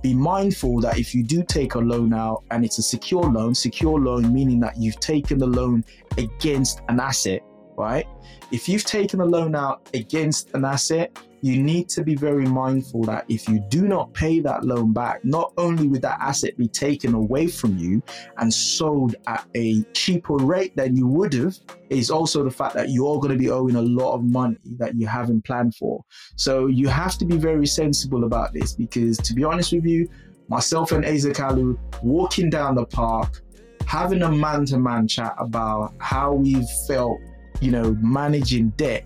be 0.01 0.13
mindful 0.13 0.81
that 0.81 0.97
if 0.97 1.13
you 1.13 1.23
do 1.23 1.43
take 1.43 1.75
a 1.75 1.79
loan 1.79 2.13
out 2.13 2.43
and 2.51 2.65
it's 2.65 2.77
a 2.77 2.83
secure 2.83 3.23
loan 3.23 3.53
secure 3.53 3.99
loan 3.99 4.33
meaning 4.33 4.59
that 4.59 4.77
you've 4.77 4.99
taken 4.99 5.37
the 5.37 5.47
loan 5.47 5.83
against 6.17 6.81
an 6.89 6.99
asset 6.99 7.43
right? 7.81 8.05
If 8.51 8.67
you've 8.69 8.83
taken 8.83 9.21
a 9.21 9.25
loan 9.25 9.55
out 9.55 9.89
against 9.93 10.53
an 10.53 10.65
asset 10.65 11.17
you 11.41 11.61
need 11.61 11.89
to 11.89 12.03
be 12.03 12.15
very 12.15 12.45
mindful 12.45 13.03
that 13.03 13.25
if 13.27 13.49
you 13.49 13.59
do 13.69 13.87
not 13.87 14.13
pay 14.13 14.39
that 14.39 14.63
loan 14.63 14.93
back, 14.93 15.25
not 15.25 15.51
only 15.57 15.87
would 15.87 16.01
that 16.03 16.19
asset 16.19 16.55
be 16.55 16.67
taken 16.67 17.13
away 17.13 17.47
from 17.47 17.77
you 17.77 18.01
and 18.37 18.53
sold 18.53 19.15
at 19.27 19.45
a 19.55 19.81
cheaper 19.93 20.35
rate 20.35 20.75
than 20.75 20.95
you 20.95 21.07
would 21.07 21.33
have, 21.33 21.57
is 21.89 22.11
also 22.11 22.43
the 22.43 22.51
fact 22.51 22.75
that 22.75 22.89
you're 22.89 23.19
going 23.19 23.33
to 23.33 23.37
be 23.37 23.49
owing 23.49 23.75
a 23.75 23.81
lot 23.81 24.13
of 24.13 24.23
money 24.23 24.57
that 24.77 24.95
you 24.95 25.07
haven't 25.07 25.43
planned 25.43 25.75
for. 25.75 26.03
So 26.35 26.67
you 26.67 26.87
have 26.87 27.17
to 27.17 27.25
be 27.25 27.37
very 27.37 27.65
sensible 27.65 28.23
about 28.23 28.53
this 28.53 28.73
because, 28.73 29.17
to 29.17 29.33
be 29.33 29.43
honest 29.43 29.73
with 29.73 29.85
you, 29.85 30.07
myself 30.47 30.91
and 30.91 31.03
Ezekalu 31.03 31.77
walking 32.03 32.49
down 32.49 32.75
the 32.75 32.85
park, 32.85 33.41
having 33.87 34.21
a 34.21 34.31
man 34.31 34.65
to 34.65 34.77
man 34.77 35.07
chat 35.07 35.33
about 35.39 35.93
how 35.97 36.33
we've 36.33 36.69
felt, 36.87 37.17
you 37.61 37.71
know, 37.71 37.97
managing 37.99 38.69
debt 38.77 39.05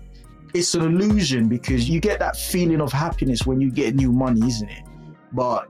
it's 0.56 0.74
an 0.74 0.82
illusion 0.82 1.48
because 1.48 1.88
you 1.88 2.00
get 2.00 2.18
that 2.18 2.36
feeling 2.36 2.80
of 2.80 2.90
happiness 2.90 3.44
when 3.44 3.60
you 3.60 3.70
get 3.70 3.94
new 3.94 4.10
money, 4.10 4.46
isn't 4.46 4.68
it? 4.68 4.84
But 5.32 5.68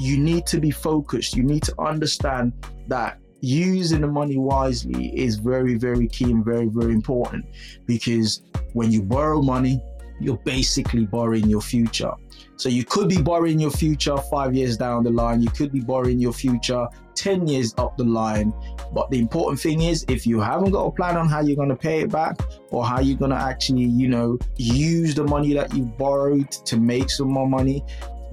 you 0.00 0.18
need 0.18 0.46
to 0.46 0.58
be 0.58 0.70
focused. 0.70 1.36
You 1.36 1.42
need 1.42 1.62
to 1.64 1.74
understand 1.78 2.52
that 2.88 3.18
using 3.42 4.00
the 4.00 4.06
money 4.06 4.38
wisely 4.38 5.08
is 5.16 5.36
very, 5.36 5.74
very 5.74 6.08
key 6.08 6.30
and 6.30 6.42
very, 6.42 6.66
very 6.66 6.92
important 6.92 7.44
because 7.84 8.42
when 8.72 8.90
you 8.90 9.02
borrow 9.02 9.42
money, 9.42 9.82
you're 10.20 10.38
basically 10.38 11.06
borrowing 11.06 11.48
your 11.48 11.60
future. 11.60 12.12
So 12.56 12.68
you 12.68 12.84
could 12.84 13.08
be 13.08 13.20
borrowing 13.20 13.60
your 13.60 13.70
future 13.70 14.16
five 14.30 14.54
years 14.54 14.76
down 14.76 15.04
the 15.04 15.10
line, 15.10 15.42
you 15.42 15.50
could 15.50 15.72
be 15.72 15.80
borrowing 15.80 16.18
your 16.18 16.32
future 16.32 16.86
10 17.16 17.48
years 17.48 17.74
up 17.78 17.96
the 17.96 18.04
line. 18.04 18.52
But 18.92 19.10
the 19.10 19.18
important 19.18 19.60
thing 19.60 19.82
is, 19.82 20.04
if 20.08 20.26
you 20.26 20.40
haven't 20.40 20.70
got 20.70 20.84
a 20.84 20.90
plan 20.90 21.16
on 21.16 21.28
how 21.28 21.40
you're 21.40 21.56
going 21.56 21.70
to 21.70 21.76
pay 21.76 22.00
it 22.00 22.10
back 22.10 22.38
or 22.70 22.84
how 22.84 23.00
you're 23.00 23.18
going 23.18 23.32
to 23.32 23.36
actually, 23.36 23.84
you 23.84 24.08
know, 24.08 24.38
use 24.56 25.14
the 25.14 25.24
money 25.24 25.52
that 25.54 25.74
you've 25.74 25.96
borrowed 25.98 26.50
to 26.50 26.76
make 26.76 27.10
some 27.10 27.28
more 27.28 27.48
money, 27.48 27.82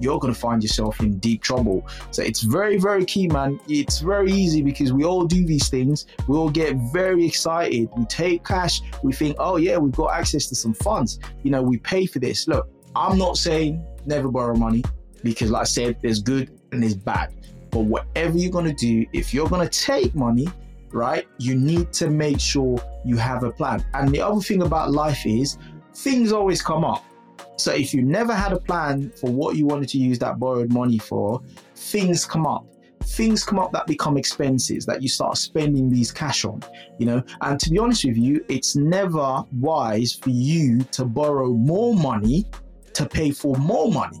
you're 0.00 0.18
going 0.18 0.32
to 0.32 0.38
find 0.38 0.62
yourself 0.62 1.00
in 1.00 1.18
deep 1.18 1.42
trouble. 1.42 1.86
So 2.10 2.22
it's 2.22 2.42
very, 2.42 2.76
very 2.76 3.04
key, 3.04 3.28
man. 3.28 3.60
It's 3.68 4.00
very 4.00 4.30
easy 4.32 4.62
because 4.62 4.92
we 4.92 5.04
all 5.04 5.24
do 5.24 5.44
these 5.44 5.68
things. 5.68 6.06
We 6.28 6.36
all 6.36 6.50
get 6.50 6.76
very 6.92 7.24
excited. 7.24 7.88
We 7.96 8.04
take 8.06 8.44
cash. 8.44 8.80
We 9.02 9.12
think, 9.12 9.36
oh, 9.38 9.56
yeah, 9.56 9.76
we've 9.76 9.92
got 9.92 10.14
access 10.14 10.46
to 10.48 10.54
some 10.54 10.74
funds. 10.74 11.18
You 11.42 11.50
know, 11.50 11.62
we 11.62 11.78
pay 11.78 12.06
for 12.06 12.18
this. 12.18 12.48
Look, 12.48 12.68
I'm 12.96 13.18
not 13.18 13.36
saying 13.36 13.84
never 14.06 14.28
borrow 14.28 14.54
money 14.54 14.82
because, 15.22 15.50
like 15.50 15.62
I 15.62 15.64
said, 15.64 15.96
there's 16.02 16.20
good 16.20 16.50
and 16.72 16.82
there's 16.82 16.94
bad. 16.94 17.32
But 17.70 17.80
whatever 17.80 18.38
you're 18.38 18.52
going 18.52 18.66
to 18.66 18.72
do, 18.72 19.06
if 19.12 19.34
you're 19.34 19.48
going 19.48 19.66
to 19.66 19.80
take 19.80 20.14
money, 20.14 20.46
right, 20.92 21.26
you 21.38 21.56
need 21.56 21.92
to 21.94 22.08
make 22.08 22.38
sure 22.38 22.78
you 23.04 23.16
have 23.16 23.42
a 23.42 23.50
plan. 23.50 23.84
And 23.94 24.10
the 24.10 24.20
other 24.20 24.40
thing 24.40 24.62
about 24.62 24.92
life 24.92 25.26
is 25.26 25.58
things 25.94 26.32
always 26.32 26.62
come 26.62 26.84
up. 26.84 27.04
So 27.56 27.72
if 27.72 27.94
you 27.94 28.02
never 28.02 28.34
had 28.34 28.52
a 28.52 28.58
plan 28.58 29.10
for 29.10 29.30
what 29.30 29.56
you 29.56 29.66
wanted 29.66 29.88
to 29.90 29.98
use 29.98 30.18
that 30.18 30.38
borrowed 30.38 30.72
money 30.72 30.98
for, 30.98 31.40
things 31.76 32.24
come 32.24 32.46
up. 32.46 32.66
Things 33.02 33.44
come 33.44 33.58
up 33.58 33.70
that 33.72 33.86
become 33.86 34.16
expenses 34.16 34.86
that 34.86 35.02
you 35.02 35.08
start 35.08 35.36
spending 35.36 35.90
these 35.90 36.10
cash 36.10 36.44
on, 36.44 36.62
you 36.98 37.06
know. 37.06 37.22
And 37.42 37.60
to 37.60 37.70
be 37.70 37.78
honest 37.78 38.04
with 38.04 38.16
you, 38.16 38.44
it's 38.48 38.76
never 38.76 39.44
wise 39.52 40.14
for 40.14 40.30
you 40.30 40.82
to 40.92 41.04
borrow 41.04 41.50
more 41.52 41.94
money 41.94 42.46
to 42.94 43.06
pay 43.06 43.30
for 43.30 43.56
more 43.56 43.90
money. 43.92 44.20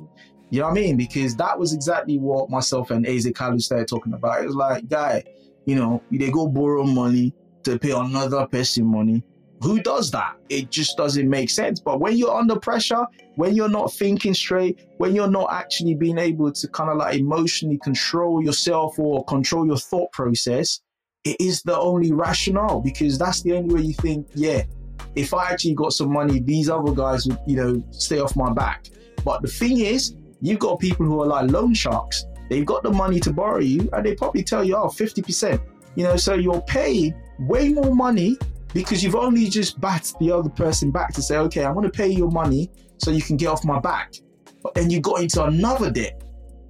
You 0.50 0.60
know 0.60 0.66
what 0.66 0.72
I 0.78 0.82
mean? 0.82 0.96
Because 0.96 1.34
that 1.36 1.58
was 1.58 1.72
exactly 1.72 2.18
what 2.18 2.50
myself 2.50 2.90
and 2.90 3.06
Eze 3.06 3.26
Kalu 3.26 3.60
started 3.60 3.88
talking 3.88 4.12
about. 4.12 4.42
It 4.42 4.46
was 4.46 4.54
like, 4.54 4.88
guy, 4.88 5.24
you 5.64 5.74
know, 5.74 6.02
they 6.12 6.30
go 6.30 6.46
borrow 6.46 6.84
money 6.84 7.32
to 7.64 7.78
pay 7.78 7.92
another 7.92 8.46
person 8.46 8.86
money. 8.86 9.24
Who 9.64 9.80
does 9.80 10.10
that? 10.12 10.36
It 10.48 10.70
just 10.70 10.96
doesn't 10.96 11.28
make 11.28 11.50
sense. 11.50 11.80
But 11.80 12.00
when 12.00 12.16
you're 12.16 12.34
under 12.34 12.58
pressure, 12.58 13.06
when 13.36 13.56
you're 13.56 13.68
not 13.68 13.92
thinking 13.92 14.34
straight, 14.34 14.86
when 14.98 15.14
you're 15.14 15.30
not 15.30 15.52
actually 15.52 15.94
being 15.94 16.18
able 16.18 16.52
to 16.52 16.68
kind 16.68 16.90
of 16.90 16.98
like 16.98 17.18
emotionally 17.18 17.78
control 17.82 18.42
yourself 18.42 18.98
or 18.98 19.24
control 19.24 19.66
your 19.66 19.78
thought 19.78 20.12
process, 20.12 20.80
it 21.24 21.36
is 21.40 21.62
the 21.62 21.78
only 21.78 22.12
rationale 22.12 22.80
because 22.80 23.18
that's 23.18 23.42
the 23.42 23.52
only 23.54 23.74
way 23.74 23.80
you 23.80 23.94
think, 23.94 24.28
yeah, 24.34 24.62
if 25.16 25.32
I 25.32 25.50
actually 25.50 25.74
got 25.74 25.92
some 25.92 26.12
money, 26.12 26.40
these 26.40 26.68
other 26.68 26.92
guys 26.92 27.26
would, 27.26 27.38
you 27.46 27.56
know, 27.56 27.82
stay 27.90 28.20
off 28.20 28.36
my 28.36 28.52
back. 28.52 28.86
But 29.24 29.40
the 29.40 29.48
thing 29.48 29.80
is, 29.80 30.14
You've 30.44 30.58
got 30.58 30.78
people 30.78 31.06
who 31.06 31.22
are 31.22 31.26
like 31.26 31.50
loan 31.50 31.72
sharks. 31.72 32.26
They've 32.50 32.66
got 32.66 32.82
the 32.82 32.90
money 32.90 33.18
to 33.20 33.32
borrow 33.32 33.60
you, 33.60 33.88
and 33.94 34.04
they 34.04 34.14
probably 34.14 34.42
tell 34.42 34.62
you, 34.62 34.76
oh, 34.76 34.88
50%. 34.88 35.58
You 35.94 36.04
know, 36.04 36.18
so 36.18 36.34
you're 36.34 36.60
paying 36.60 37.14
way 37.38 37.70
more 37.70 37.94
money 37.94 38.36
because 38.74 39.02
you've 39.02 39.14
only 39.14 39.48
just 39.48 39.80
bat 39.80 40.12
the 40.20 40.30
other 40.30 40.50
person 40.50 40.90
back 40.90 41.14
to 41.14 41.22
say, 41.22 41.38
okay, 41.38 41.64
I'm 41.64 41.74
going 41.74 41.90
to 41.90 41.96
pay 41.96 42.08
your 42.08 42.30
money 42.30 42.70
so 42.98 43.10
you 43.10 43.22
can 43.22 43.36
get 43.36 43.46
off 43.46 43.64
my 43.64 43.78
back. 43.80 44.12
Then 44.74 44.90
you 44.90 45.00
got 45.00 45.22
into 45.22 45.44
another 45.44 45.90
debt, 45.90 46.22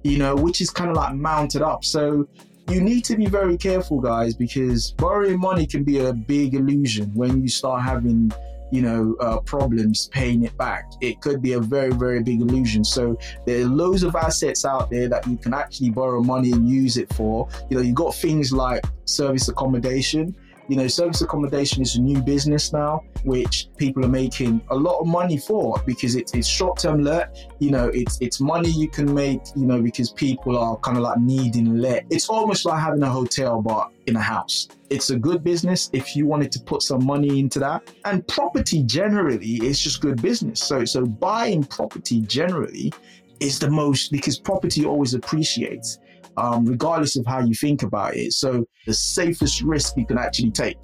you 0.03 0.17
know, 0.17 0.35
which 0.35 0.61
is 0.61 0.69
kind 0.69 0.89
of 0.89 0.95
like 0.95 1.15
mounted 1.15 1.61
up. 1.61 1.83
So 1.83 2.27
you 2.69 2.81
need 2.81 3.03
to 3.05 3.17
be 3.17 3.25
very 3.25 3.57
careful, 3.57 3.99
guys, 3.99 4.35
because 4.35 4.91
borrowing 4.91 5.39
money 5.39 5.65
can 5.65 5.83
be 5.83 5.99
a 5.99 6.13
big 6.13 6.53
illusion 6.53 7.11
when 7.13 7.41
you 7.41 7.47
start 7.47 7.81
having 7.81 8.31
you 8.71 8.81
know, 8.81 9.15
uh, 9.19 9.39
problems 9.41 10.07
paying 10.07 10.43
it 10.43 10.57
back. 10.57 10.91
It 11.01 11.21
could 11.21 11.41
be 11.41 11.53
a 11.53 11.59
very, 11.59 11.91
very 11.91 12.21
big 12.23 12.41
illusion. 12.41 12.83
So 12.83 13.17
there 13.45 13.61
are 13.61 13.65
loads 13.65 14.03
of 14.03 14.15
assets 14.15 14.65
out 14.65 14.89
there 14.89 15.07
that 15.07 15.27
you 15.27 15.37
can 15.37 15.53
actually 15.53 15.91
borrow 15.91 16.21
money 16.21 16.51
and 16.51 16.67
use 16.67 16.97
it 16.97 17.13
for. 17.13 17.47
You 17.69 17.77
know, 17.77 17.83
you've 17.83 17.95
got 17.95 18.15
things 18.15 18.51
like 18.51 18.83
service 19.05 19.47
accommodation. 19.47 20.35
You 20.67 20.77
know, 20.77 20.87
service 20.87 21.21
accommodation 21.21 21.81
is 21.83 21.95
a 21.95 22.01
new 22.01 22.21
business 22.21 22.73
now, 22.73 23.03
which 23.23 23.67
people 23.77 24.03
are 24.03 24.09
making 24.09 24.61
a 24.69 24.75
lot 24.75 24.99
of 24.99 25.07
money 25.07 25.37
for 25.37 25.81
because 25.85 26.15
it's, 26.15 26.33
it's 26.33 26.47
short 26.47 26.79
term 26.79 27.03
let. 27.03 27.37
You 27.59 27.71
know, 27.71 27.89
it's 27.93 28.17
it's 28.19 28.39
money 28.39 28.69
you 28.69 28.89
can 28.89 29.13
make. 29.13 29.41
You 29.55 29.65
know, 29.65 29.81
because 29.81 30.11
people 30.11 30.57
are 30.57 30.77
kind 30.77 30.97
of 30.97 31.03
like 31.03 31.19
needing 31.19 31.77
let. 31.77 32.05
It's 32.09 32.29
almost 32.29 32.65
like 32.65 32.79
having 32.79 33.03
a 33.03 33.09
hotel, 33.09 33.61
but 33.61 33.91
in 34.07 34.15
a 34.15 34.21
house. 34.21 34.67
It's 34.89 35.09
a 35.09 35.17
good 35.17 35.43
business 35.43 35.89
if 35.93 36.15
you 36.15 36.25
wanted 36.25 36.51
to 36.53 36.59
put 36.59 36.81
some 36.81 37.05
money 37.05 37.39
into 37.39 37.59
that. 37.59 37.91
And 38.05 38.27
property 38.27 38.83
generally 38.83 39.55
is 39.63 39.79
just 39.79 40.01
good 40.01 40.21
business. 40.21 40.59
So 40.59 40.85
so 40.85 41.05
buying 41.05 41.63
property 41.63 42.21
generally 42.21 42.91
is 43.39 43.59
the 43.59 43.69
most 43.69 44.11
because 44.11 44.39
property 44.39 44.85
always 44.85 45.13
appreciates 45.13 45.99
um, 46.37 46.65
regardless 46.65 47.15
of 47.15 47.25
how 47.25 47.39
you 47.39 47.53
think 47.53 47.83
about 47.83 48.15
it. 48.15 48.33
So 48.33 48.65
the 48.85 48.93
safest 48.93 49.61
risk 49.61 49.97
you 49.97 50.05
can 50.05 50.17
actually 50.17 50.51
take. 50.51 50.77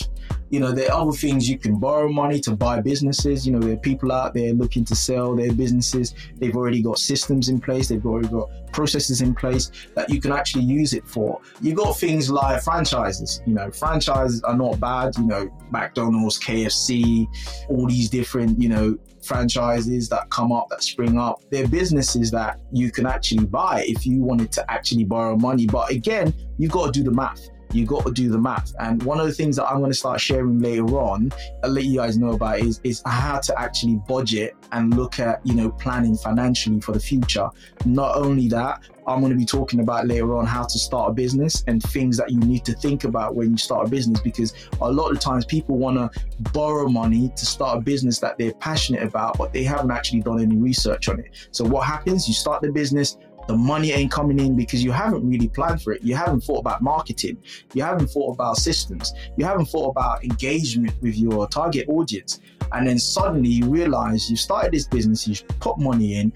You 0.50 0.60
know, 0.60 0.72
there 0.72 0.92
are 0.92 1.02
other 1.02 1.12
things 1.12 1.50
you 1.50 1.58
can 1.58 1.80
borrow 1.80 2.10
money 2.10 2.40
to 2.42 2.56
buy 2.56 2.82
businesses. 2.82 3.46
You 3.46 3.54
know, 3.54 3.60
there 3.60 3.74
are 3.74 3.78
people 3.78 4.12
out 4.12 4.34
there 4.34 4.54
looking 4.54 4.84
to 4.86 4.96
sell 4.96 5.36
their 5.36 5.54
businesses. 5.54 6.14
They've 6.38 6.56
already 6.56 6.82
got 6.82 6.98
systems 6.98 7.50
in 7.50 7.60
place. 7.60 7.88
They've 7.88 8.06
already 8.06 8.28
got 8.28 8.50
processes 8.72 9.22
in 9.22 9.36
place 9.36 9.72
that 9.96 10.10
you 10.10 10.22
can 10.22 10.32
actually 10.32 10.64
use 10.64 10.94
it 10.94 11.08
for. 11.08 11.40
You've 11.62 11.78
got 11.78 11.98
things 11.98 12.30
like 12.30 12.62
franchises. 12.64 13.42
You 13.46 13.54
know, 13.54 13.72
franchises 13.72 14.42
are 14.44 14.56
not 14.56 14.80
bad. 14.80 15.16
You 15.18 15.26
know, 15.26 15.50
McDonald's, 15.72 16.40
KFC, 16.40 17.28
all 17.70 17.88
these 17.88 18.10
different, 18.10 18.62
you 18.62 18.70
know, 18.70 18.98
franchises 19.24 20.10
that 20.10 20.30
come 20.30 20.52
up, 20.52 20.68
that 20.70 20.84
spring 20.84 21.18
up. 21.18 21.42
They're 21.50 21.68
businesses 21.68 22.32
that 22.32 22.60
you 22.72 22.92
can 22.92 23.06
actually 23.06 23.46
buy 23.46 23.86
if 23.88 24.06
you 24.06 24.22
wanted 24.22 24.52
to 24.54 24.72
actually 24.72 25.04
borrow 25.04 25.36
money. 25.36 25.66
But 25.66 25.92
again, 25.92 26.34
you've 26.58 26.72
got 26.72 26.88
to 26.88 26.92
do 26.92 27.04
the 27.04 27.12
math 27.12 27.50
you 27.74 27.86
got 27.86 28.06
to 28.06 28.12
do 28.12 28.30
the 28.30 28.38
math. 28.38 28.74
And 28.80 29.02
one 29.04 29.20
of 29.20 29.28
the 29.28 29.34
things 29.34 29.56
that 29.56 29.66
I'm 29.66 29.80
going 29.80 29.92
to 29.92 29.98
start 29.98 30.22
sharing 30.22 30.60
later 30.60 30.86
on, 31.00 31.32
I'll 31.64 31.70
let 31.70 31.86
you 31.86 31.98
guys 31.98 32.18
know 32.18 32.32
about 32.32 32.60
is, 32.60 32.80
is 32.84 33.02
how 33.06 33.40
to 33.40 33.60
actually 33.60 33.96
budget 34.08 34.56
and 34.72 34.96
look 34.96 35.20
at, 35.20 35.46
you 35.46 35.56
know, 35.56 35.70
planning 35.70 36.16
financially 36.16 36.82
for 36.82 36.92
the 36.92 37.00
future. 37.00 37.50
Not 37.86 38.16
only 38.16 38.48
that, 38.50 38.82
I'm 39.08 39.20
going 39.20 39.32
to 39.32 39.38
be 39.38 39.46
talking 39.46 39.80
about 39.80 40.08
later 40.08 40.36
on 40.38 40.46
how 40.46 40.64
to 40.64 40.80
start 40.80 41.10
a 41.10 41.14
business 41.14 41.64
and 41.68 41.82
things 41.82 42.18
that 42.18 42.30
you 42.30 42.40
need 42.40 42.64
to 42.66 42.74
think 42.74 43.04
about 43.04 43.36
when 43.36 43.52
you 43.52 43.58
start 43.58 43.88
a 43.88 43.90
business 43.90 44.22
because 44.22 44.54
a 44.80 44.92
lot 44.92 45.12
of 45.12 45.20
times 45.20 45.44
people 45.46 45.78
want 45.78 45.98
to 45.98 46.24
borrow 46.52 46.88
money 46.88 47.32
to 47.36 47.46
start 47.46 47.80
a 47.80 47.82
business 47.82 48.20
that 48.20 48.38
they're 48.38 48.54
passionate 48.54 49.04
about, 49.04 49.38
but 49.38 49.52
they 49.54 49.64
haven't 49.64 49.92
actually 49.92 50.22
done 50.22 50.40
any 50.40 50.56
research 50.56 51.10
on 51.10 51.20
it. 51.20 51.50
So 51.52 51.66
what 51.66 51.88
happens? 51.88 52.28
You 52.28 52.34
start 52.34 52.62
the 52.62 52.72
business, 52.72 53.18
the 53.48 53.58
money 53.58 53.92
ain't 53.92 54.12
coming 54.12 54.40
in 54.40 54.56
because 54.56 54.84
you 54.84 54.92
haven't 54.92 55.28
really 55.28 55.48
planned 55.48 55.82
for 55.82 55.94
it. 55.94 56.04
You 56.04 56.16
haven't 56.16 56.42
thought 56.42 56.60
about 56.60 56.82
marketing. 56.82 57.38
You 57.74 57.84
haven't 57.84 58.08
thought 58.08 58.34
about 58.34 58.58
systems. 58.58 59.14
You 59.38 59.46
haven't 59.46 59.66
thought 59.66 59.90
about 59.90 60.24
engagement 60.24 60.94
with 61.02 61.16
your 61.18 61.48
target 61.48 61.88
audience. 61.90 62.40
And 62.72 62.88
then 62.88 63.00
suddenly 63.00 63.50
you 63.50 63.66
realize 63.66 64.30
you 64.30 64.38
started 64.38 64.72
this 64.72 64.88
business, 64.88 65.28
you 65.28 65.36
put 65.60 65.78
money 65.78 66.20
in, 66.20 66.32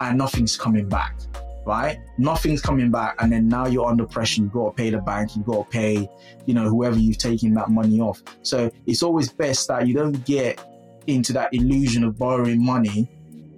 and 0.00 0.18
nothing's 0.18 0.56
coming 0.56 0.88
back. 0.88 1.16
right? 1.64 1.98
Nothing's 2.18 2.60
coming 2.60 2.90
back, 2.90 3.16
and 3.20 3.32
then 3.32 3.48
now 3.48 3.66
you're 3.66 3.86
under 3.86 4.06
pressure. 4.06 4.42
You've 4.42 4.52
got 4.52 4.70
to 4.70 4.82
pay 4.82 4.90
the 4.90 4.98
bank. 4.98 5.36
You've 5.36 5.46
got 5.46 5.64
to 5.64 5.70
pay, 5.70 6.08
you 6.46 6.54
know, 6.54 6.68
whoever 6.68 6.98
you've 6.98 7.18
taken 7.18 7.54
that 7.54 7.70
money 7.70 8.00
off. 8.00 8.22
So 8.42 8.70
it's 8.86 9.02
always 9.02 9.30
best 9.32 9.68
that 9.68 9.86
you 9.86 9.94
don't 9.94 10.24
get 10.24 10.64
into 11.06 11.32
that 11.32 11.52
illusion 11.52 12.04
of 12.04 12.18
borrowing 12.18 12.64
money 12.64 13.10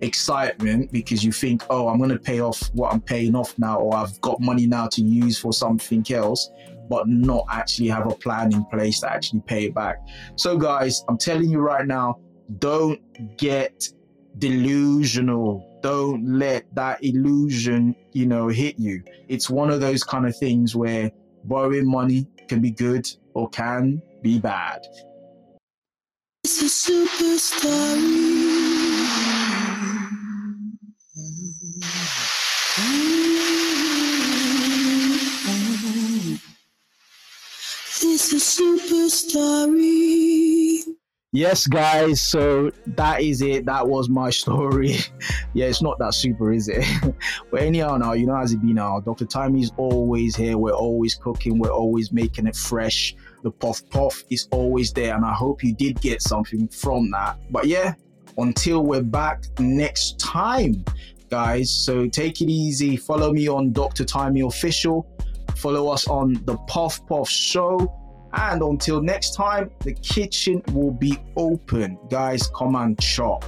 excitement 0.04 0.92
because 0.92 1.24
you 1.24 1.32
think, 1.32 1.62
oh, 1.70 1.88
I'm 1.88 1.98
going 1.98 2.10
to 2.10 2.18
pay 2.18 2.40
off 2.40 2.70
what 2.72 2.92
I'm 2.92 3.00
paying 3.00 3.34
off 3.34 3.58
now, 3.58 3.78
or 3.78 3.96
I've 3.96 4.20
got 4.20 4.40
money 4.40 4.66
now 4.66 4.86
to 4.88 5.02
use 5.02 5.38
for 5.38 5.52
something 5.52 6.04
else, 6.10 6.50
but 6.88 7.08
not 7.08 7.44
actually 7.50 7.88
have 7.88 8.06
a 8.06 8.14
plan 8.14 8.52
in 8.52 8.64
place 8.66 9.00
to 9.00 9.10
actually 9.10 9.42
pay 9.46 9.66
it 9.66 9.74
back. 9.74 9.98
So, 10.36 10.56
guys, 10.56 11.02
I'm 11.08 11.18
telling 11.18 11.50
you 11.50 11.60
right 11.60 11.86
now, 11.86 12.20
don't 12.58 13.00
get 13.36 13.88
delusional. 14.38 15.80
Don't 15.82 16.26
let 16.26 16.64
that 16.74 17.02
illusion, 17.02 17.94
you 18.12 18.26
know, 18.26 18.48
hit 18.48 18.78
you. 18.78 19.02
It's 19.28 19.50
one 19.50 19.70
of 19.70 19.80
those 19.80 20.02
kind 20.02 20.26
of 20.26 20.36
things 20.36 20.74
where 20.74 21.10
borrowing 21.44 21.86
money 21.86 22.26
can 22.48 22.60
be 22.60 22.70
good 22.70 23.06
or 23.34 23.48
can 23.50 24.00
be 24.22 24.38
bad. 24.38 24.86
It's 26.44 26.62
a 26.62 26.68
super 26.68 27.38
story. 27.38 28.54
It's 38.24 38.32
a 38.32 38.40
super 38.40 39.10
story. 39.10 40.80
Yes, 41.32 41.66
guys. 41.66 42.22
So 42.22 42.70
that 42.86 43.20
is 43.20 43.42
it. 43.42 43.66
That 43.66 43.86
was 43.86 44.08
my 44.08 44.30
story. 44.30 44.96
yeah, 45.52 45.66
it's 45.66 45.82
not 45.82 45.98
that 45.98 46.14
super, 46.14 46.50
is 46.50 46.68
it? 46.68 46.86
but 47.50 47.60
anyhow, 47.60 47.98
now 47.98 48.14
you 48.14 48.24
know 48.24 48.38
as 48.38 48.54
it 48.54 48.62
be 48.62 48.72
now. 48.72 48.98
Dr. 49.00 49.26
Timey's 49.26 49.72
always 49.76 50.34
here. 50.34 50.56
We're 50.56 50.72
always 50.72 51.14
cooking. 51.14 51.58
We're 51.58 51.70
always 51.70 52.12
making 52.12 52.46
it 52.46 52.56
fresh. 52.56 53.14
The 53.42 53.50
puff 53.50 53.82
puff 53.90 54.24
is 54.30 54.48
always 54.52 54.90
there, 54.94 55.14
and 55.14 55.22
I 55.22 55.34
hope 55.34 55.62
you 55.62 55.74
did 55.74 56.00
get 56.00 56.22
something 56.22 56.66
from 56.68 57.10
that. 57.10 57.36
But 57.50 57.66
yeah, 57.66 57.92
until 58.38 58.86
we're 58.86 59.02
back 59.02 59.44
next 59.58 60.18
time, 60.18 60.82
guys. 61.28 61.70
So 61.70 62.08
take 62.08 62.40
it 62.40 62.48
easy. 62.48 62.96
Follow 62.96 63.34
me 63.34 63.48
on 63.48 63.74
Dr. 63.74 64.06
Timey 64.06 64.40
Official. 64.40 65.06
Follow 65.56 65.88
us 65.88 66.08
on 66.08 66.42
the 66.46 66.56
Puff 66.68 67.06
Puff 67.06 67.28
Show. 67.28 68.00
And 68.36 68.62
until 68.62 69.00
next 69.00 69.34
time, 69.34 69.70
the 69.80 69.94
kitchen 69.94 70.62
will 70.72 70.90
be 70.90 71.18
open. 71.36 71.98
Guys, 72.10 72.48
come 72.48 72.74
and 72.74 72.98
chop. 72.98 73.44